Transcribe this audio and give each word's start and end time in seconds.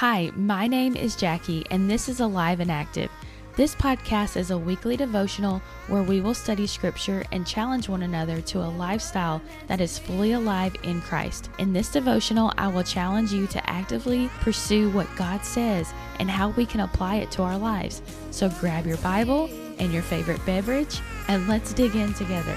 Hi, 0.00 0.30
my 0.34 0.66
name 0.66 0.96
is 0.96 1.14
Jackie, 1.14 1.66
and 1.70 1.90
this 1.90 2.08
is 2.08 2.20
Alive 2.20 2.60
and 2.60 2.70
Active. 2.70 3.10
This 3.54 3.74
podcast 3.74 4.38
is 4.38 4.50
a 4.50 4.56
weekly 4.56 4.96
devotional 4.96 5.60
where 5.88 6.02
we 6.02 6.22
will 6.22 6.32
study 6.32 6.66
scripture 6.66 7.22
and 7.32 7.46
challenge 7.46 7.86
one 7.86 8.02
another 8.02 8.40
to 8.40 8.60
a 8.60 8.72
lifestyle 8.78 9.42
that 9.66 9.82
is 9.82 9.98
fully 9.98 10.32
alive 10.32 10.74
in 10.84 11.02
Christ. 11.02 11.50
In 11.58 11.74
this 11.74 11.92
devotional, 11.92 12.50
I 12.56 12.68
will 12.68 12.82
challenge 12.82 13.30
you 13.30 13.46
to 13.48 13.70
actively 13.70 14.30
pursue 14.40 14.88
what 14.88 15.06
God 15.16 15.44
says 15.44 15.92
and 16.18 16.30
how 16.30 16.48
we 16.48 16.64
can 16.64 16.80
apply 16.80 17.16
it 17.16 17.30
to 17.32 17.42
our 17.42 17.58
lives. 17.58 18.00
So 18.30 18.48
grab 18.58 18.86
your 18.86 18.96
Bible 18.96 19.50
and 19.78 19.92
your 19.92 20.02
favorite 20.02 20.40
beverage, 20.46 20.98
and 21.28 21.46
let's 21.46 21.74
dig 21.74 21.94
in 21.94 22.14
together. 22.14 22.56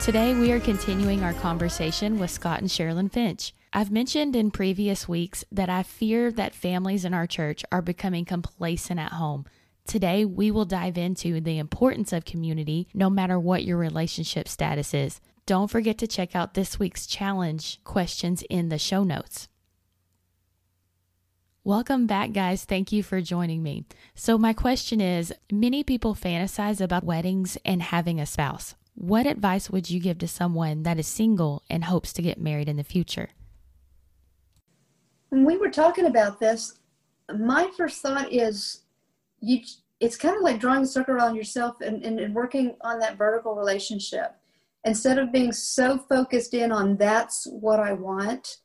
Today, 0.00 0.38
we 0.38 0.52
are 0.52 0.60
continuing 0.60 1.24
our 1.24 1.34
conversation 1.34 2.20
with 2.20 2.30
Scott 2.30 2.60
and 2.60 2.70
Sherilyn 2.70 3.10
Finch. 3.10 3.52
I've 3.72 3.90
mentioned 3.90 4.34
in 4.34 4.50
previous 4.50 5.06
weeks 5.06 5.44
that 5.52 5.68
I 5.68 5.82
fear 5.82 6.32
that 6.32 6.54
families 6.54 7.04
in 7.04 7.12
our 7.12 7.26
church 7.26 7.64
are 7.70 7.82
becoming 7.82 8.24
complacent 8.24 8.98
at 8.98 9.12
home. 9.12 9.44
Today, 9.86 10.24
we 10.24 10.50
will 10.50 10.64
dive 10.64 10.96
into 10.96 11.40
the 11.40 11.58
importance 11.58 12.12
of 12.12 12.24
community 12.24 12.88
no 12.94 13.10
matter 13.10 13.38
what 13.38 13.64
your 13.64 13.76
relationship 13.76 14.48
status 14.48 14.94
is. 14.94 15.20
Don't 15.44 15.70
forget 15.70 15.98
to 15.98 16.06
check 16.06 16.34
out 16.34 16.54
this 16.54 16.78
week's 16.78 17.06
challenge 17.06 17.82
questions 17.84 18.42
in 18.48 18.70
the 18.70 18.78
show 18.78 19.04
notes. 19.04 19.48
Welcome 21.62 22.06
back, 22.06 22.32
guys. 22.32 22.64
Thank 22.64 22.92
you 22.92 23.02
for 23.02 23.20
joining 23.20 23.62
me. 23.62 23.84
So, 24.14 24.38
my 24.38 24.54
question 24.54 25.02
is 25.02 25.34
many 25.52 25.84
people 25.84 26.14
fantasize 26.14 26.80
about 26.80 27.04
weddings 27.04 27.58
and 27.66 27.82
having 27.82 28.18
a 28.18 28.24
spouse. 28.24 28.74
What 28.94 29.26
advice 29.26 29.68
would 29.68 29.90
you 29.90 30.00
give 30.00 30.18
to 30.18 30.28
someone 30.28 30.84
that 30.84 30.98
is 30.98 31.06
single 31.06 31.62
and 31.68 31.84
hopes 31.84 32.14
to 32.14 32.22
get 32.22 32.40
married 32.40 32.68
in 32.68 32.76
the 32.76 32.84
future? 32.84 33.28
When 35.30 35.44
we 35.44 35.56
were 35.56 35.70
talking 35.70 36.06
about 36.06 36.40
this, 36.40 36.78
my 37.36 37.70
first 37.76 38.00
thought 38.00 38.32
is 38.32 38.82
you 39.40 39.60
it's 40.00 40.16
kind 40.16 40.36
of 40.36 40.42
like 40.42 40.60
drawing 40.60 40.82
a 40.82 40.86
circle 40.86 41.14
around 41.14 41.34
yourself 41.34 41.80
and, 41.80 42.04
and, 42.04 42.20
and 42.20 42.34
working 42.34 42.76
on 42.82 43.00
that 43.00 43.18
vertical 43.18 43.56
relationship. 43.56 44.36
Instead 44.84 45.18
of 45.18 45.32
being 45.32 45.50
so 45.50 45.98
focused 45.98 46.54
in 46.54 46.70
on 46.70 46.96
that's 46.96 47.46
what 47.46 47.80
I 47.80 47.94
want, 47.94 48.58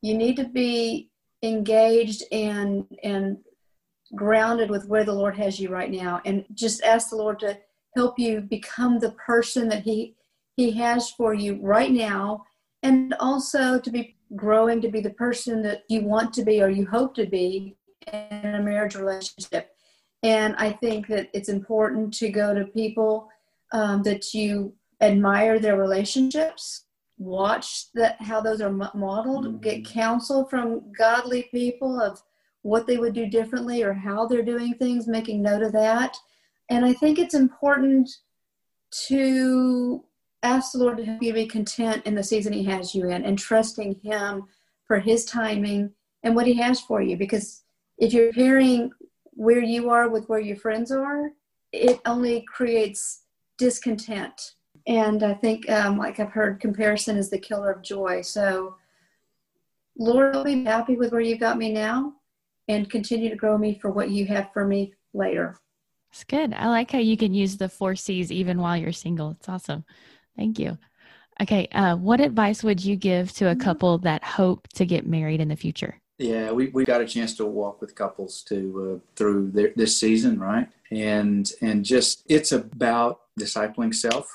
you 0.00 0.16
need 0.16 0.36
to 0.36 0.44
be 0.44 1.10
engaged 1.42 2.22
and 2.30 2.86
and 3.02 3.38
grounded 4.14 4.70
with 4.70 4.86
where 4.86 5.04
the 5.04 5.12
Lord 5.12 5.36
has 5.36 5.58
you 5.60 5.70
right 5.70 5.90
now 5.90 6.20
and 6.24 6.44
just 6.54 6.82
ask 6.82 7.10
the 7.10 7.16
Lord 7.16 7.38
to 7.40 7.58
help 7.96 8.18
you 8.18 8.40
become 8.40 8.98
the 8.98 9.12
person 9.12 9.68
that 9.68 9.82
he 9.82 10.14
he 10.56 10.72
has 10.72 11.10
for 11.10 11.32
you 11.32 11.58
right 11.62 11.90
now 11.90 12.44
and 12.82 13.14
also 13.20 13.78
to 13.78 13.90
be 13.90 14.16
growing 14.36 14.80
to 14.80 14.88
be 14.88 15.00
the 15.00 15.10
person 15.10 15.62
that 15.62 15.82
you 15.88 16.02
want 16.02 16.32
to 16.32 16.44
be 16.44 16.62
or 16.62 16.68
you 16.68 16.86
hope 16.86 17.14
to 17.14 17.26
be 17.26 17.76
in 18.12 18.54
a 18.54 18.62
marriage 18.62 18.94
relationship 18.94 19.74
and 20.22 20.54
i 20.56 20.70
think 20.70 21.06
that 21.06 21.28
it's 21.32 21.48
important 21.48 22.12
to 22.12 22.28
go 22.30 22.54
to 22.54 22.64
people 22.66 23.28
um, 23.72 24.02
that 24.02 24.34
you 24.34 24.72
admire 25.00 25.58
their 25.58 25.76
relationships 25.76 26.84
watch 27.18 27.92
that 27.92 28.20
how 28.22 28.40
those 28.40 28.60
are 28.60 28.70
modeled 28.70 29.46
mm-hmm. 29.46 29.58
get 29.58 29.84
counsel 29.84 30.46
from 30.46 30.82
godly 30.96 31.48
people 31.50 32.00
of 32.00 32.22
what 32.62 32.86
they 32.86 32.98
would 32.98 33.14
do 33.14 33.26
differently 33.26 33.82
or 33.82 33.92
how 33.92 34.26
they're 34.26 34.42
doing 34.42 34.74
things 34.74 35.06
making 35.06 35.42
note 35.42 35.62
of 35.62 35.72
that 35.72 36.16
and 36.70 36.84
I 36.84 36.92
think 36.92 37.18
it's 37.18 37.34
important 37.34 38.08
to 39.08 40.04
ask 40.42 40.72
the 40.72 40.78
Lord 40.78 40.98
to 40.98 41.04
help 41.04 41.22
you 41.22 41.32
be 41.32 41.46
content 41.46 42.06
in 42.06 42.14
the 42.14 42.22
season 42.22 42.52
He 42.52 42.64
has 42.64 42.94
you 42.94 43.08
in 43.08 43.24
and 43.24 43.38
trusting 43.38 44.00
Him 44.02 44.44
for 44.86 44.98
His 44.98 45.24
timing 45.24 45.92
and 46.22 46.34
what 46.34 46.46
He 46.46 46.54
has 46.54 46.80
for 46.80 47.02
you. 47.02 47.16
Because 47.16 47.62
if 47.98 48.12
you're 48.12 48.32
hearing 48.32 48.90
where 49.32 49.62
you 49.62 49.90
are 49.90 50.08
with 50.08 50.28
where 50.28 50.40
your 50.40 50.56
friends 50.56 50.90
are, 50.90 51.30
it 51.72 52.00
only 52.06 52.42
creates 52.42 53.22
discontent. 53.58 54.54
And 54.86 55.22
I 55.22 55.34
think, 55.34 55.68
um, 55.70 55.98
like 55.98 56.18
I've 56.18 56.32
heard, 56.32 56.60
comparison 56.60 57.16
is 57.16 57.30
the 57.30 57.38
killer 57.38 57.70
of 57.70 57.82
joy. 57.82 58.22
So, 58.22 58.76
Lord, 59.98 60.34
I'll 60.34 60.44
be 60.44 60.64
happy 60.64 60.96
with 60.96 61.12
where 61.12 61.20
you've 61.20 61.40
got 61.40 61.58
me 61.58 61.72
now 61.72 62.14
and 62.68 62.90
continue 62.90 63.28
to 63.28 63.36
grow 63.36 63.58
me 63.58 63.78
for 63.80 63.90
what 63.90 64.10
you 64.10 64.26
have 64.26 64.52
for 64.52 64.66
me 64.66 64.94
later. 65.12 65.56
It's 66.10 66.24
good. 66.24 66.54
I 66.54 66.68
like 66.68 66.90
how 66.90 66.98
you 66.98 67.16
can 67.16 67.34
use 67.34 67.56
the 67.56 67.68
four 67.68 67.94
C's 67.94 68.32
even 68.32 68.58
while 68.58 68.76
you're 68.76 68.92
single. 68.92 69.32
It's 69.32 69.48
awesome. 69.48 69.84
Thank 70.36 70.58
you. 70.58 70.78
Okay. 71.40 71.68
Uh, 71.72 71.96
what 71.96 72.20
advice 72.20 72.62
would 72.62 72.84
you 72.84 72.96
give 72.96 73.32
to 73.34 73.46
a 73.46 73.52
mm-hmm. 73.52 73.60
couple 73.60 73.98
that 73.98 74.22
hope 74.22 74.68
to 74.74 74.84
get 74.84 75.06
married 75.06 75.40
in 75.40 75.48
the 75.48 75.56
future? 75.56 76.00
Yeah, 76.18 76.52
we, 76.52 76.68
we 76.68 76.84
got 76.84 77.00
a 77.00 77.06
chance 77.06 77.34
to 77.36 77.46
walk 77.46 77.80
with 77.80 77.94
couples 77.94 78.42
to 78.48 79.00
uh, 79.00 79.08
through 79.16 79.52
their, 79.52 79.72
this 79.74 79.98
season, 79.98 80.38
right? 80.38 80.68
And 80.90 81.50
and 81.62 81.82
just 81.82 82.24
it's 82.28 82.52
about 82.52 83.20
discipling 83.38 83.94
self, 83.94 84.30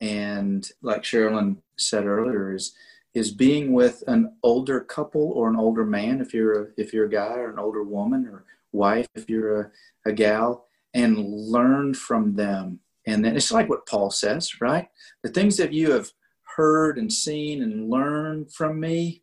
and 0.00 0.68
like 0.80 1.02
Sherilyn 1.02 1.56
said 1.76 2.06
earlier, 2.06 2.54
is 2.54 2.74
is 3.14 3.32
being 3.32 3.72
with 3.72 4.04
an 4.06 4.36
older 4.44 4.80
couple 4.80 5.32
or 5.32 5.48
an 5.48 5.56
older 5.56 5.84
man 5.84 6.20
if 6.20 6.32
you're 6.32 6.62
a, 6.62 6.66
if 6.76 6.92
you're 6.92 7.06
a 7.06 7.10
guy 7.10 7.34
or 7.34 7.50
an 7.50 7.58
older 7.58 7.82
woman 7.82 8.26
or 8.26 8.44
wife 8.72 9.06
if 9.14 9.28
you're 9.30 9.60
a, 9.60 9.70
a 10.04 10.12
gal 10.12 10.66
and 10.92 11.18
learn 11.18 11.94
from 11.94 12.34
them. 12.34 12.80
And 13.06 13.24
then 13.24 13.36
it's 13.36 13.52
like 13.52 13.68
what 13.68 13.86
Paul 13.86 14.10
says, 14.10 14.60
right? 14.60 14.88
The 15.22 15.30
things 15.30 15.56
that 15.58 15.72
you 15.72 15.92
have 15.92 16.10
heard 16.56 16.98
and 16.98 17.12
seen 17.12 17.62
and 17.62 17.90
learned 17.90 18.52
from 18.52 18.80
me, 18.80 19.22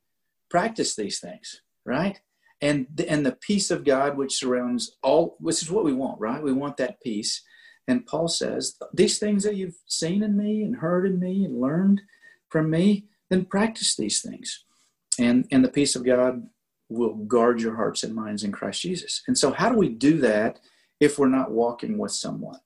practice 0.50 0.96
these 0.96 1.20
things, 1.20 1.62
right? 1.86 2.20
And 2.62 2.88
the, 2.94 3.10
and 3.10 3.26
the 3.26 3.32
peace 3.32 3.72
of 3.72 3.84
God 3.84 4.18
which 4.18 4.38
surrounds 4.38 4.98
all, 5.02 5.36
which 5.40 5.62
is 5.64 5.72
what 5.72 5.86
we 5.86 5.94
want, 5.94 6.20
right? 6.20 6.44
We 6.44 6.54
want 6.54 6.78
that 6.78 7.02
peace. 7.02 7.42
And 7.88 8.06
Paul 8.06 8.28
says, 8.28 8.78
these 8.94 9.18
things 9.18 9.44
that 9.44 9.56
you've 9.56 9.78
seen 9.88 10.22
in 10.22 10.38
me 10.38 10.64
and 10.64 10.76
heard 10.76 11.08
in 11.08 11.20
me 11.20 11.46
and 11.46 11.60
learned 11.60 12.02
from 12.50 12.70
me, 12.70 13.06
then 13.30 13.46
practice 13.46 13.96
these 13.96 14.22
things. 14.22 14.66
And, 15.18 15.48
and 15.52 15.64
the 15.64 15.72
peace 15.72 15.96
of 15.96 16.06
God 16.06 16.48
will 16.90 17.16
guard 17.16 17.62
your 17.62 17.76
hearts 17.76 18.04
and 18.04 18.14
minds 18.14 18.44
in 18.44 18.52
Christ 18.52 18.82
Jesus. 18.82 19.24
And 19.28 19.38
so, 19.38 19.52
how 19.52 19.70
do 19.70 19.78
we 19.78 19.90
do 19.90 20.20
that 20.20 20.60
if 21.00 21.18
we're 21.18 21.28
not 21.28 21.52
walking 21.52 21.98
with 21.98 22.12
someone? 22.12 22.60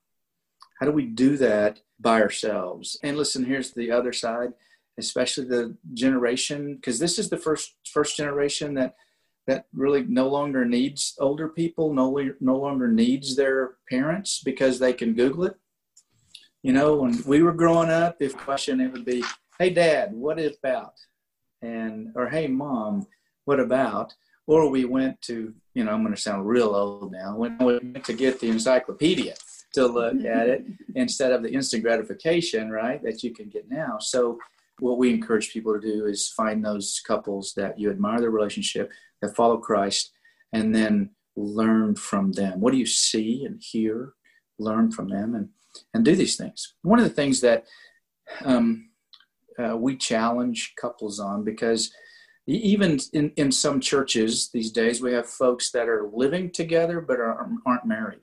How 0.78 0.86
do 0.86 0.92
we 0.92 1.06
do 1.06 1.36
that 1.38 1.80
by 1.98 2.20
ourselves? 2.20 2.98
And 3.02 3.16
listen, 3.16 3.44
here's 3.44 3.72
the 3.72 3.90
other 3.90 4.12
side, 4.12 4.52
especially 4.98 5.46
the 5.46 5.76
generation, 5.94 6.76
because 6.76 6.98
this 6.98 7.18
is 7.18 7.30
the 7.30 7.38
first 7.38 7.74
first 7.90 8.16
generation 8.16 8.74
that 8.74 8.94
that 9.46 9.66
really 9.72 10.02
no 10.02 10.28
longer 10.28 10.64
needs 10.64 11.14
older 11.20 11.48
people, 11.48 11.94
no, 11.94 12.18
no 12.40 12.56
longer 12.56 12.88
needs 12.88 13.36
their 13.36 13.76
parents 13.88 14.42
because 14.44 14.80
they 14.80 14.92
can 14.92 15.14
Google 15.14 15.44
it. 15.44 15.54
You 16.64 16.72
know, 16.72 16.96
when 16.96 17.22
we 17.24 17.42
were 17.42 17.52
growing 17.52 17.90
up, 17.90 18.16
if 18.20 18.36
question 18.36 18.80
it 18.80 18.92
would 18.92 19.04
be, 19.04 19.22
"Hey, 19.58 19.70
Dad, 19.70 20.12
what 20.12 20.38
about?" 20.40 20.94
and 21.62 22.10
or 22.16 22.28
"Hey, 22.28 22.48
Mom, 22.48 23.06
what 23.44 23.60
about?" 23.60 24.14
Or 24.48 24.68
we 24.68 24.84
went 24.84 25.20
to 25.22 25.54
you 25.76 25.84
know, 25.84 25.92
I'm 25.92 26.02
going 26.02 26.14
to 26.14 26.20
sound 26.20 26.48
real 26.48 26.74
old 26.74 27.12
now, 27.12 27.36
when 27.36 27.58
we 27.58 27.74
went 27.74 28.04
to 28.06 28.14
get 28.14 28.40
the 28.40 28.48
encyclopedia 28.48 29.34
to 29.76 29.86
look 29.86 30.24
at 30.24 30.48
it 30.48 30.64
instead 30.94 31.32
of 31.32 31.42
the 31.42 31.50
instant 31.50 31.82
gratification, 31.82 32.70
right, 32.70 33.02
that 33.02 33.22
you 33.22 33.32
can 33.32 33.48
get 33.48 33.70
now. 33.70 33.98
So, 34.00 34.38
what 34.78 34.98
we 34.98 35.10
encourage 35.10 35.52
people 35.52 35.72
to 35.72 35.80
do 35.80 36.06
is 36.06 36.28
find 36.28 36.64
those 36.64 37.00
couples 37.06 37.54
that 37.56 37.78
you 37.78 37.90
admire 37.90 38.20
their 38.20 38.30
relationship, 38.30 38.90
that 39.22 39.34
follow 39.34 39.56
Christ, 39.56 40.12
and 40.52 40.74
then 40.74 41.10
learn 41.34 41.96
from 41.96 42.32
them. 42.32 42.60
What 42.60 42.72
do 42.72 42.78
you 42.78 42.86
see 42.86 43.44
and 43.46 43.62
hear? 43.62 44.12
Learn 44.58 44.90
from 44.90 45.08
them 45.08 45.34
and, 45.34 45.48
and 45.94 46.04
do 46.04 46.14
these 46.14 46.36
things. 46.36 46.74
One 46.82 46.98
of 46.98 47.04
the 47.04 47.14
things 47.14 47.40
that 47.40 47.64
um, 48.44 48.90
uh, 49.58 49.76
we 49.76 49.96
challenge 49.96 50.74
couples 50.80 51.20
on 51.20 51.44
because 51.44 51.92
even 52.46 52.98
in, 53.12 53.32
in 53.36 53.50
some 53.50 53.80
churches 53.80 54.50
these 54.50 54.70
days 54.70 55.02
we 55.02 55.12
have 55.12 55.26
folks 55.26 55.70
that 55.70 55.88
are 55.88 56.08
living 56.12 56.50
together 56.50 57.00
but 57.00 57.18
are, 57.18 57.48
aren't 57.66 57.86
married 57.86 58.20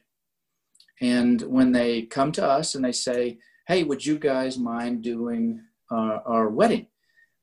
and 1.04 1.42
when 1.44 1.72
they 1.72 2.04
come 2.04 2.32
to 2.32 2.46
us 2.46 2.76
and 2.76 2.84
they 2.84 2.92
say 2.92 3.38
hey 3.68 3.84
would 3.84 4.06
you 4.06 4.18
guys 4.18 4.58
mind 4.58 5.02
doing 5.02 5.62
uh, 5.92 6.20
our 6.26 6.50
wedding 6.50 6.88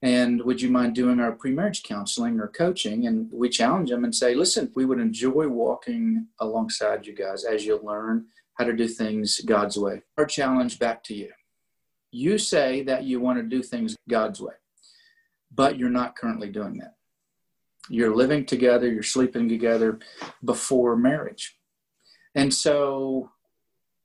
and 0.03 0.43
would 0.43 0.61
you 0.61 0.71
mind 0.71 0.95
doing 0.95 1.21
our 1.21 1.33
pre-marriage 1.33 1.83
counseling 1.83 2.41
or 2.41 2.49
coaching 2.49 3.07
and 3.07 3.31
we 3.33 3.49
challenge 3.49 3.91
them 3.91 4.05
and 4.05 4.15
say 4.15 4.35
listen 4.35 4.73
we 4.75 4.85
would 4.85 5.01
enjoy 5.01 5.47
walking 5.47 6.27
alongside 6.41 7.07
you 7.07 7.15
guys 7.15 7.45
as 7.45 7.65
you 7.65 7.79
learn 7.83 8.27
how 8.55 8.65
to 8.65 8.73
do 8.73 8.89
things 8.89 9.41
god's 9.47 9.77
way 9.79 10.03
our 10.19 10.27
challenge 10.27 10.79
back 10.79 11.05
to 11.05 11.15
you 11.15 11.31
you 12.11 12.39
say 12.39 12.83
that 12.83 13.05
you 13.05 13.21
want 13.21 13.39
to 13.39 13.45
do 13.45 13.62
things 13.62 13.95
god's 14.09 14.41
way 14.41 14.55
but 15.55 15.79
you're 15.79 15.91
not 15.91 16.17
currently 16.17 16.49
doing 16.49 16.79
that. 16.79 16.95
You're 17.89 18.15
living 18.15 18.47
together, 18.47 18.89
you're 18.91 19.03
sleeping 19.03 19.49
together 19.49 19.99
before 20.45 20.97
marriage. 20.97 21.57
And 22.35 22.55
so, 22.55 23.31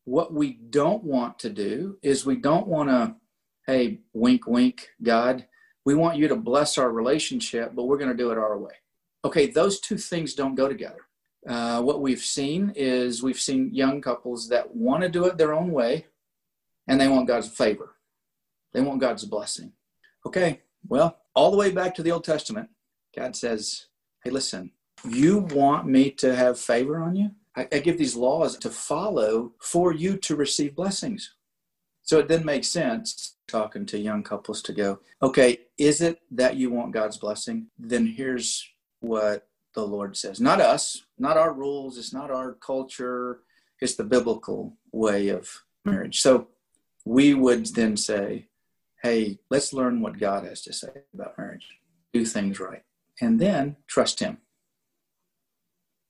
what 0.05 0.33
we 0.33 0.53
don't 0.53 1.03
want 1.03 1.39
to 1.39 1.49
do 1.49 1.97
is 2.01 2.25
we 2.25 2.37
don't 2.37 2.67
want 2.67 2.89
to, 2.89 3.15
hey, 3.67 3.99
wink, 4.13 4.47
wink, 4.47 4.89
God, 5.01 5.45
we 5.83 5.95
want 5.95 6.17
you 6.17 6.27
to 6.27 6.35
bless 6.35 6.77
our 6.77 6.91
relationship, 6.91 7.73
but 7.75 7.85
we're 7.85 7.97
going 7.97 8.11
to 8.11 8.17
do 8.17 8.31
it 8.31 8.37
our 8.37 8.57
way. 8.57 8.73
Okay, 9.23 9.47
those 9.47 9.79
two 9.79 9.97
things 9.97 10.35
don't 10.35 10.55
go 10.55 10.67
together. 10.67 11.01
Uh, 11.47 11.81
what 11.81 12.01
we've 12.01 12.21
seen 12.21 12.71
is 12.75 13.21
we've 13.21 13.39
seen 13.39 13.73
young 13.73 14.01
couples 14.01 14.49
that 14.49 14.75
want 14.75 15.03
to 15.03 15.09
do 15.09 15.25
it 15.25 15.37
their 15.37 15.53
own 15.53 15.71
way 15.71 16.05
and 16.87 16.99
they 16.99 17.07
want 17.07 17.27
God's 17.27 17.47
favor. 17.47 17.95
They 18.73 18.81
want 18.81 19.01
God's 19.01 19.25
blessing. 19.25 19.73
Okay, 20.25 20.61
well, 20.87 21.17
all 21.35 21.51
the 21.51 21.57
way 21.57 21.71
back 21.71 21.95
to 21.95 22.03
the 22.03 22.11
Old 22.11 22.23
Testament, 22.23 22.69
God 23.15 23.35
says, 23.35 23.87
Hey, 24.23 24.31
listen, 24.31 24.71
you 25.07 25.39
want 25.39 25.87
me 25.87 26.11
to 26.11 26.35
have 26.35 26.59
favor 26.59 26.97
on 26.97 27.15
you? 27.15 27.31
I, 27.55 27.67
I 27.71 27.79
give 27.79 27.97
these 27.97 28.15
laws 28.15 28.57
to 28.59 28.69
follow 28.69 29.53
for 29.59 29.93
you 29.93 30.17
to 30.17 30.35
receive 30.35 30.75
blessings. 30.75 31.33
So 32.03 32.19
it 32.19 32.27
then 32.27 32.45
makes 32.45 32.67
sense 32.67 33.35
talking 33.47 33.85
to 33.87 33.97
young 33.97 34.23
couples 34.23 34.61
to 34.63 34.73
go, 34.73 34.99
okay, 35.21 35.59
is 35.77 36.01
it 36.01 36.19
that 36.31 36.55
you 36.55 36.69
want 36.69 36.93
God's 36.93 37.17
blessing? 37.17 37.67
Then 37.77 38.05
here's 38.05 38.67
what 38.99 39.47
the 39.73 39.85
Lord 39.85 40.15
says. 40.15 40.39
Not 40.39 40.61
us, 40.61 41.03
not 41.17 41.37
our 41.37 41.53
rules, 41.53 41.97
it's 41.97 42.13
not 42.13 42.31
our 42.31 42.53
culture, 42.53 43.41
it's 43.81 43.95
the 43.95 44.03
biblical 44.03 44.77
way 44.91 45.29
of 45.29 45.63
marriage. 45.83 46.21
So 46.21 46.47
we 47.05 47.33
would 47.33 47.65
then 47.67 47.97
say, 47.97 48.47
hey, 49.03 49.39
let's 49.49 49.73
learn 49.73 50.01
what 50.01 50.17
God 50.17 50.45
has 50.45 50.61
to 50.63 50.73
say 50.73 50.89
about 51.13 51.37
marriage, 51.37 51.67
do 52.13 52.25
things 52.25 52.59
right, 52.59 52.83
and 53.21 53.39
then 53.39 53.77
trust 53.87 54.19
Him. 54.19 54.37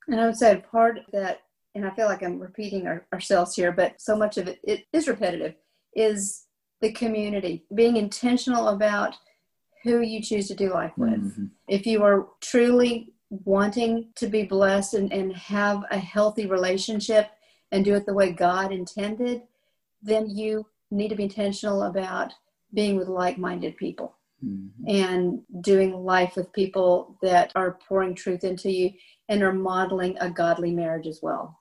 And 0.07 0.19
I 0.19 0.25
would 0.25 0.37
say 0.37 0.63
part 0.71 0.97
of 0.97 1.05
that, 1.13 1.41
and 1.73 1.85
I 1.85 1.89
feel 1.91 2.07
like 2.07 2.23
I'm 2.23 2.39
repeating 2.39 2.87
our, 2.87 3.05
ourselves 3.13 3.55
here, 3.55 3.71
but 3.71 3.99
so 3.99 4.15
much 4.15 4.37
of 4.37 4.47
it, 4.47 4.59
it 4.63 4.85
is 4.93 5.07
repetitive, 5.07 5.55
is 5.95 6.45
the 6.81 6.91
community, 6.91 7.65
being 7.73 7.97
intentional 7.97 8.69
about 8.69 9.15
who 9.83 10.01
you 10.01 10.21
choose 10.21 10.47
to 10.47 10.55
do 10.55 10.73
life 10.73 10.93
with. 10.97 11.21
Mm-hmm. 11.21 11.45
If 11.67 11.85
you 11.85 12.03
are 12.03 12.27
truly 12.41 13.13
wanting 13.29 14.09
to 14.15 14.27
be 14.27 14.43
blessed 14.43 14.93
and, 14.95 15.11
and 15.11 15.35
have 15.35 15.83
a 15.91 15.97
healthy 15.97 16.47
relationship 16.47 17.29
and 17.71 17.83
do 17.83 17.95
it 17.95 18.05
the 18.05 18.13
way 18.13 18.31
God 18.31 18.71
intended, 18.71 19.43
then 20.01 20.29
you 20.29 20.65
need 20.91 21.09
to 21.09 21.15
be 21.15 21.23
intentional 21.23 21.83
about 21.83 22.33
being 22.73 22.95
with 22.95 23.07
like 23.07 23.37
minded 23.37 23.77
people 23.77 24.15
mm-hmm. 24.43 24.87
and 24.87 25.41
doing 25.61 25.93
life 25.93 26.35
with 26.35 26.51
people 26.53 27.17
that 27.21 27.51
are 27.55 27.79
pouring 27.87 28.15
truth 28.15 28.43
into 28.43 28.71
you 28.71 28.91
and 29.29 29.41
are 29.43 29.53
modeling 29.53 30.17
a 30.19 30.29
godly 30.29 30.71
marriage 30.71 31.07
as 31.07 31.19
well. 31.21 31.59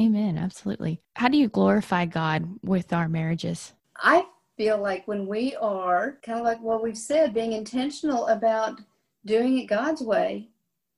Amen. 0.00 0.36
Absolutely. 0.36 1.00
How 1.14 1.28
do 1.28 1.38
you 1.38 1.48
glorify 1.48 2.04
God 2.04 2.58
with 2.62 2.92
our 2.92 3.08
marriages? 3.08 3.72
I 3.96 4.26
feel 4.56 4.78
like 4.78 5.08
when 5.08 5.26
we 5.26 5.56
are 5.56 6.18
kind 6.22 6.38
of 6.38 6.44
like 6.44 6.60
what 6.60 6.82
we've 6.82 6.98
said, 6.98 7.32
being 7.32 7.52
intentional 7.52 8.26
about 8.26 8.80
doing 9.24 9.58
it 9.58 9.66
God's 9.66 10.02
way 10.02 10.48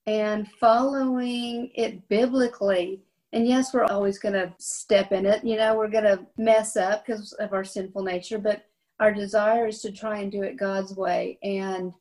and 0.07 0.51
following 0.61 1.71
it 1.75 2.09
biblically. 2.09 3.01
And 3.33 3.47
yes, 3.47 3.73
we're 3.73 3.85
always 3.85 4.19
going 4.19 4.35
to 4.35 4.53
step 4.59 5.13
in 5.13 5.27
it. 5.27 5.45
You 5.45 5.57
know, 5.57 5.77
we're 5.77 5.89
going 5.89 6.05
to 6.05 6.27
mess 6.37 6.77
up 6.77 7.07
because 7.07 7.33
of 7.35 7.53
our 7.53 7.65
sinful 7.65 8.03
nature, 8.03 8.39
but 8.39 8.65
our 9.01 9.13
desire 9.13 9.69
is 9.69 9.81
to 9.83 9.93
try 9.93 10.19
and 10.21 10.33
do 10.33 10.43
it 10.43 10.57
God's 10.57 10.97
way. 10.97 11.39
And 11.43 11.93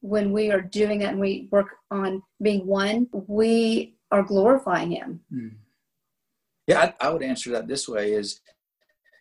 when 0.00 0.32
we 0.32 0.50
are 0.50 0.60
doing 0.60 1.00
that 1.00 1.10
and 1.10 1.20
we 1.20 1.48
work 1.50 1.76
on 1.90 2.22
being 2.40 2.66
one, 2.66 3.08
we 3.26 3.96
are 4.10 4.22
glorifying 4.22 4.92
Him. 4.92 5.20
Mm. 5.32 5.56
Yeah, 6.66 6.92
I, 7.00 7.06
I, 7.06 7.10
would 7.10 7.22
answer 7.22 7.50
that 7.50 7.66
this 7.66 7.88
way: 7.88 8.12
is 8.12 8.40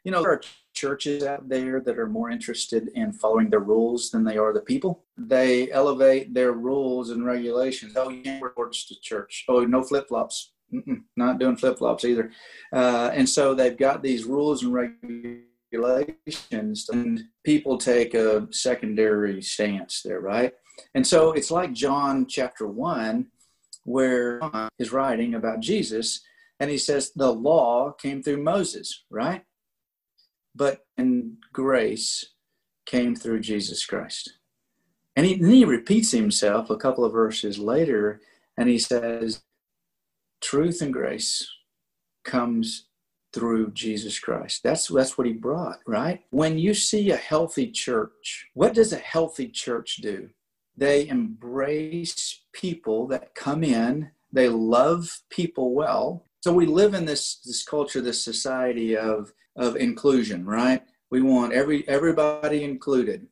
you 0.03 0.12
know, 0.12 0.21
there 0.21 0.31
are 0.31 0.41
churches 0.74 1.24
out 1.24 1.50
there 1.50 1.81
that 1.81 2.00
are 2.00 2.07
more 2.07 2.29
interested 2.29 2.89
in 2.95 3.12
following 3.12 3.50
the 3.50 3.59
rules 3.59 4.12
than 4.12 4.24
they 4.24 4.38
are 4.38 4.53
the 4.53 4.62
people. 4.62 5.03
They 5.18 5.69
elevate 5.71 6.33
their 6.33 6.53
rules 6.53 7.09
and 7.09 7.25
regulations. 7.25 7.94
Oh, 7.95 8.09
you 8.09 8.21
can't 8.21 8.41
reports 8.41 8.88
to 8.88 8.95
church. 9.01 9.44
Oh, 9.50 9.65
no 9.65 9.83
flip 9.83 10.07
flops. 10.07 10.53
Not 11.18 11.39
doing 11.39 11.57
flip 11.57 11.80
flops 11.80 12.06
either. 12.06 12.31
Uh, 12.71 13.09
and 13.13 13.27
so 13.27 13.53
they've 13.53 13.77
got 13.77 14.03
these 14.03 14.23
rules 14.23 14.63
and 14.63 14.73
regulations, 14.73 15.46
and 15.72 17.22
people 17.44 17.78
take 17.78 18.14
a 18.14 18.48
secondary 18.52 19.42
stance 19.42 20.02
there, 20.02 20.22
right? 20.22 20.54
And 20.96 21.06
so 21.06 21.31
it's 21.31 21.52
like 21.52 21.74
John 21.74 22.25
chapter 22.28 22.68
one, 22.68 23.28
where 23.84 24.40
John 24.40 24.69
is 24.80 24.92
writing 24.92 25.36
about 25.36 25.60
Jesus, 25.60 26.22
and 26.60 26.69
he 26.69 26.78
says 26.78 27.12
the 27.16 27.31
law 27.31 27.92
came 27.92 28.22
through 28.24 28.44
Moses, 28.44 29.06
right? 29.10 29.44
but 30.58 30.86
in 30.98 31.38
grace 31.54 32.34
came 32.86 33.16
through 33.16 33.40
Jesus 33.40 33.86
Christ. 33.86 34.34
And 35.16 35.25
he, 35.25 35.36
then 35.36 35.52
he 35.52 35.66
repeats 35.66 36.12
himself 36.12 36.69
a 36.69 36.78
couple 36.78 37.06
of 37.06 37.14
verses 37.14 37.60
later, 37.60 38.22
and 38.58 38.68
he 38.68 38.80
says, 38.80 39.42
Truth 40.42 40.81
and 40.81 40.94
grace 40.94 41.48
comes 42.24 42.88
through 43.33 43.71
Jesus 43.71 44.19
Christ. 44.19 44.63
That's 44.63 44.88
that's 44.88 45.18
what 45.18 45.27
he 45.27 45.33
brought, 45.33 45.79
right? 45.85 46.24
When 46.29 46.57
you 46.57 46.74
see 46.74 47.12
a 47.12 47.18
healthy 47.18 47.71
church, 47.71 48.50
what 48.53 48.74
does 48.74 48.94
a 48.94 48.97
healthy 48.97 49.50
church 49.50 49.97
do? 49.97 50.29
They 50.75 51.07
embrace 51.07 52.41
people 52.53 53.07
that 53.07 53.35
come 53.35 53.63
in, 53.63 54.12
they 54.31 54.50
love 54.50 55.21
people 55.29 55.74
well. 55.74 56.24
So 56.41 56.53
we 56.53 56.65
live 56.65 56.94
in 56.94 57.06
this 57.06 57.38
this 57.38 57.63
culture, 57.63 58.01
this 58.01 58.24
society 58.24 58.95
of 58.95 59.33
of 59.56 59.75
inclusion, 59.75 60.45
right? 60.45 60.83
We 61.09 61.21
want 61.21 61.53
every 61.53 61.88
everybody 61.88 62.63
included. 62.63 63.27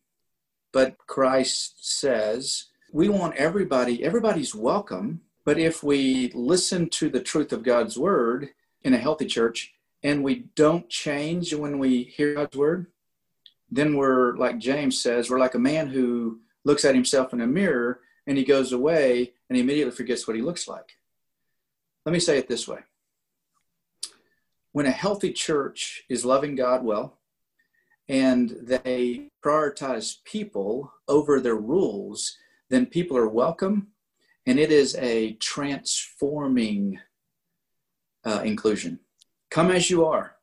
But 0.72 0.98
Christ 1.08 1.86
says 1.86 2.66
we 2.92 3.10
want 3.10 3.36
everybody, 3.36 4.04
everybody's 4.04 4.56
welcome. 4.56 5.22
But 5.46 5.60
if 5.60 5.84
we 5.84 6.32
listen 6.34 6.90
to 6.90 7.10
the 7.10 7.22
truth 7.22 7.54
of 7.54 7.64
God's 7.64 7.98
word 7.98 8.50
in 8.84 8.94
a 8.94 8.98
healthy 8.98 9.26
church 9.26 9.75
and 10.06 10.24
we 10.24 10.46
don't 10.56 10.88
change 10.88 11.52
when 11.56 11.80
we 11.80 12.04
hear 12.04 12.36
God's 12.36 12.56
word, 12.56 12.86
then 13.72 13.98
we're 13.98 14.38
like 14.38 14.60
James 14.60 15.02
says, 15.02 15.32
we're 15.32 15.40
like 15.40 15.56
a 15.56 15.60
man 15.60 15.88
who 15.88 16.42
looks 16.64 16.86
at 16.86 16.94
himself 16.94 17.34
in 17.34 17.42
a 17.42 17.48
mirror 17.48 18.02
and 18.28 18.38
he 18.38 18.44
goes 18.44 18.72
away 18.72 19.34
and 19.50 19.58
he 19.58 19.64
immediately 19.64 19.92
forgets 19.92 20.28
what 20.28 20.36
he 20.36 20.44
looks 20.44 20.68
like. 20.68 20.92
Let 22.06 22.14
me 22.14 22.20
say 22.20 22.38
it 22.38 22.48
this 22.48 22.68
way 22.68 22.82
when 24.74 24.86
a 24.86 24.92
healthy 24.92 25.34
church 25.34 26.04
is 26.08 26.24
loving 26.24 26.54
God 26.54 26.84
well 26.84 27.18
and 28.08 28.56
they 28.62 29.32
prioritize 29.44 30.24
people 30.24 30.94
over 31.08 31.42
their 31.42 31.56
rules, 31.56 32.38
then 32.70 32.86
people 32.86 33.18
are 33.18 33.28
welcome 33.28 33.88
and 34.46 34.60
it 34.60 34.72
is 34.72 34.96
a 34.98 35.34
transforming 35.34 37.00
uh, 38.24 38.42
inclusion. 38.46 39.00
Come 39.50 39.72
as 39.72 39.90
you 39.90 40.06
are, 40.06 40.36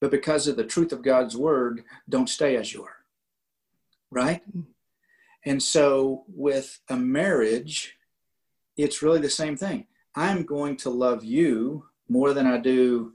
but 0.00 0.10
because 0.10 0.46
of 0.46 0.56
the 0.56 0.64
truth 0.64 0.92
of 0.92 1.02
God's 1.02 1.36
word, 1.36 1.84
don't 2.08 2.28
stay 2.28 2.56
as 2.56 2.72
you 2.72 2.84
are. 2.84 2.96
Right? 4.10 4.42
And 5.44 5.62
so 5.62 6.24
with 6.28 6.80
a 6.88 6.96
marriage, 6.96 7.96
it's 8.76 9.02
really 9.02 9.20
the 9.20 9.30
same 9.30 9.56
thing. 9.56 9.86
I'm 10.14 10.44
going 10.44 10.76
to 10.78 10.90
love 10.90 11.24
you 11.24 11.86
more 12.08 12.34
than 12.34 12.46
I 12.46 12.58
do 12.58 13.12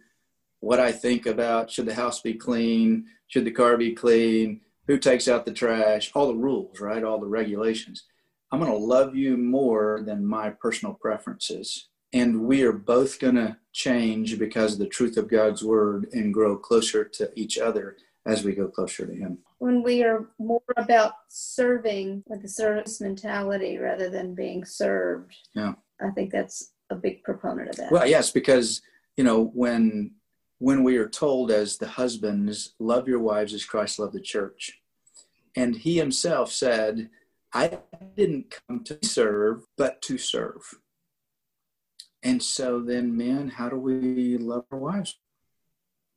what 0.59 0.79
I 0.79 0.91
think 0.91 1.25
about 1.25 1.69
should 1.69 1.85
the 1.85 1.93
house 1.93 2.21
be 2.21 2.33
clean, 2.33 3.05
should 3.27 3.45
the 3.45 3.51
car 3.51 3.77
be 3.77 3.93
clean, 3.93 4.61
who 4.87 4.97
takes 4.97 5.27
out 5.27 5.45
the 5.45 5.53
trash, 5.53 6.11
all 6.15 6.27
the 6.27 6.35
rules, 6.35 6.79
right? 6.79 7.03
All 7.03 7.19
the 7.19 7.27
regulations. 7.27 8.05
I'm 8.51 8.59
going 8.59 8.71
to 8.71 8.77
love 8.77 9.15
you 9.15 9.37
more 9.37 10.01
than 10.05 10.25
my 10.25 10.49
personal 10.49 10.93
preferences. 10.93 11.89
And 12.13 12.41
we 12.41 12.63
are 12.63 12.73
both 12.73 13.19
going 13.19 13.35
to 13.35 13.57
change 13.73 14.39
because 14.39 14.73
of 14.73 14.79
the 14.79 14.87
truth 14.87 15.17
of 15.17 15.29
God's 15.29 15.63
word 15.63 16.07
and 16.13 16.33
grow 16.33 16.57
closer 16.57 17.03
to 17.03 17.31
each 17.35 17.57
other 17.57 17.97
as 18.25 18.43
we 18.43 18.53
go 18.53 18.67
closer 18.67 19.05
to 19.05 19.13
Him. 19.13 19.39
When 19.59 19.83
we 19.83 20.03
are 20.03 20.27
more 20.39 20.61
about 20.75 21.13
serving 21.29 22.23
with 22.27 22.43
a 22.43 22.47
service 22.47 23.01
mentality 23.01 23.77
rather 23.77 24.09
than 24.09 24.35
being 24.35 24.65
served, 24.65 25.35
yeah, 25.53 25.73
I 26.01 26.11
think 26.11 26.31
that's 26.31 26.71
a 26.89 26.95
big 26.95 27.23
proponent 27.23 27.69
of 27.69 27.75
that. 27.77 27.91
Well, 27.91 28.07
yes, 28.07 28.31
because 28.31 28.81
you 29.15 29.23
know 29.23 29.45
when 29.53 30.11
when 30.59 30.83
we 30.83 30.97
are 30.97 31.07
told 31.07 31.51
as 31.51 31.77
the 31.77 31.87
husbands, 31.87 32.73
love 32.79 33.07
your 33.07 33.19
wives 33.19 33.53
as 33.53 33.65
Christ 33.65 33.99
loved 33.99 34.13
the 34.13 34.21
church. 34.21 34.79
And 35.55 35.75
he 35.75 35.97
himself 35.97 36.51
said, 36.51 37.09
I 37.53 37.79
didn't 38.15 38.55
come 38.67 38.83
to 38.85 38.97
serve, 39.03 39.65
but 39.77 40.01
to 40.03 40.17
serve. 40.17 40.61
And 42.23 42.41
so 42.41 42.81
then, 42.81 43.15
men, 43.15 43.49
how 43.49 43.69
do 43.69 43.77
we 43.77 44.37
love 44.37 44.65
our 44.71 44.79
wives? 44.79 45.17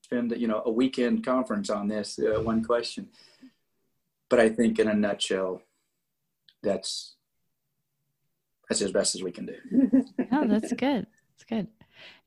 Spend, 0.02 0.32
you 0.36 0.48
know, 0.48 0.62
a 0.64 0.70
weekend 0.70 1.24
conference 1.24 1.70
on 1.70 1.88
this 1.88 2.18
uh, 2.18 2.40
one 2.40 2.64
question. 2.64 3.08
But 4.28 4.40
I 4.40 4.48
think 4.48 4.78
in 4.78 4.88
a 4.88 4.94
nutshell, 4.94 5.62
that's 6.62 7.16
that's 8.68 8.82
as 8.82 8.92
best 8.92 9.14
as 9.14 9.22
we 9.22 9.32
can 9.32 9.46
do. 9.46 10.04
oh, 10.32 10.46
that's 10.46 10.72
good. 10.72 11.06
That's 11.32 11.44
good. 11.48 11.66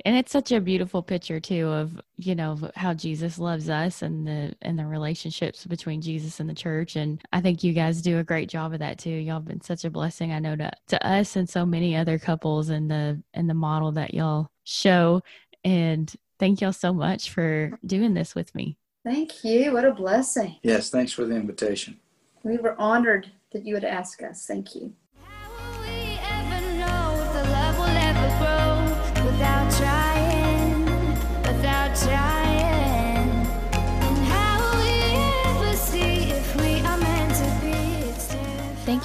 And 0.06 0.15
it's 0.15 0.32
such 0.32 0.51
a 0.51 0.60
beautiful 0.60 1.01
picture 1.01 1.39
too 1.39 1.68
of 1.68 2.00
you 2.18 2.36
know 2.36 2.58
how 2.75 2.94
jesus 2.94 3.39
loves 3.39 3.70
us 3.70 4.01
and 4.01 4.27
the 4.27 4.53
and 4.62 4.77
the 4.77 4.86
relationships 4.86 5.65
between 5.65 6.01
jesus 6.01 6.39
and 6.39 6.50
the 6.50 6.53
church. 6.53 6.96
And 6.96 7.22
i 7.32 7.42
think 7.42 7.63
you 7.63 7.74
guys 7.74 8.01
do 8.01 8.20
a 8.20 8.24
great 8.24 8.50
job 8.50 8.74
of 8.74 8.80
that 8.80 9.00
too. 9.00 9.10
Y'all 9.10 9.36
have 9.36 9.46
been 9.46 9.62
such 9.62 9.86
a 9.86 9.89
blessing 9.89 10.32
i 10.32 10.39
know 10.39 10.56
to, 10.56 10.72
to 10.88 11.08
us 11.08 11.36
and 11.36 11.50
so 11.50 11.65
many 11.65 11.96
other 11.96 12.20
couples 12.20 12.70
and 12.70 12.89
the 12.89 13.22
and 13.34 13.50
the 13.50 13.53
model 13.53 13.92
that 13.94 14.13
y'all 14.13 14.50
show. 14.63 15.22
And 15.63 16.13
thank 16.39 16.62
y'all 16.62 16.74
so 16.74 16.94
much 16.94 17.30
for 17.30 17.80
doing 17.86 18.13
this 18.13 18.36
with 18.36 18.53
me. 18.53 18.77
Thank 19.06 19.44
you. 19.44 19.74
What 19.74 19.86
a 19.86 19.94
blessing. 19.94 20.58
Yes 20.63 20.89
thanks 20.89 21.12
for 21.12 21.25
the 21.25 21.36
invitation. 21.36 22.00
We 22.44 22.58
were 22.58 22.80
honored 22.80 23.32
that 23.51 23.65
you 23.65 23.74
would 23.75 23.86
ask 23.86 24.22
us. 24.24 24.46
Thank 24.46 24.75
you 24.75 24.94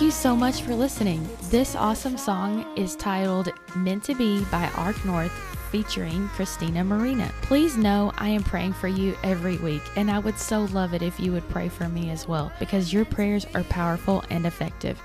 you 0.09 0.13
so 0.13 0.35
much 0.35 0.63
for 0.63 0.75
listening. 0.75 1.29
This 1.51 1.77
awesome 1.77 2.17
song 2.17 2.65
is 2.79 2.97
titled 2.97 3.53
Meant 3.77 4.05
to 4.05 4.15
Be 4.15 4.43
by 4.47 4.71
Arc 4.75 5.05
North 5.05 5.33
featuring 5.71 6.29
Christina 6.29 6.83
Marina. 6.83 7.31
Please 7.43 7.77
know 7.77 8.11
I 8.17 8.31
am 8.31 8.43
praying 8.43 8.73
for 8.73 8.89
you 8.89 9.15
every 9.23 9.59
week, 9.59 9.83
and 9.97 10.11
I 10.11 10.19
would 10.19 10.39
so 10.39 10.61
love 10.73 10.95
it 10.95 11.03
if 11.03 11.21
you 11.21 11.31
would 11.33 11.47
pray 11.51 11.69
for 11.69 11.91
me 11.91 12.09
as 12.09 12.27
well 12.27 12.51
because 12.59 12.91
your 12.91 13.05
prayers 13.05 13.47
are 13.55 13.65
powerful 13.65 14.25
and 14.31 14.47
effective. 14.47 14.99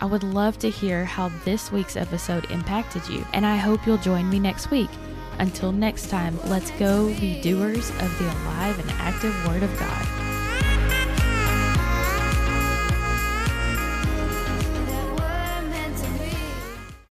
I 0.00 0.06
would 0.06 0.24
love 0.24 0.58
to 0.58 0.70
hear 0.70 1.04
how 1.04 1.28
this 1.44 1.70
week's 1.70 1.96
episode 1.96 2.50
impacted 2.50 3.08
you, 3.08 3.24
and 3.34 3.46
I 3.46 3.58
hope 3.58 3.86
you'll 3.86 3.96
join 3.98 4.28
me 4.28 4.40
next 4.40 4.72
week. 4.72 4.90
Until 5.38 5.70
next 5.70 6.10
time, 6.10 6.36
let's 6.46 6.72
go 6.72 7.14
be 7.20 7.40
doers 7.42 7.90
of 7.90 8.18
the 8.18 8.24
alive 8.42 8.76
and 8.80 8.90
active 8.98 9.46
Word 9.46 9.62
of 9.62 9.78
God. 9.78 10.17